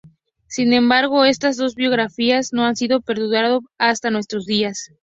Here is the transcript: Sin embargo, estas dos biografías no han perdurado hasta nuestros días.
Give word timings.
Sin 0.47 0.73
embargo, 0.73 1.25
estas 1.25 1.57
dos 1.57 1.75
biografías 1.75 2.53
no 2.53 2.63
han 2.65 2.73
perdurado 3.05 3.61
hasta 3.77 4.09
nuestros 4.09 4.47
días. 4.47 4.89